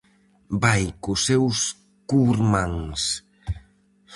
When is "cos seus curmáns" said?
1.03-3.01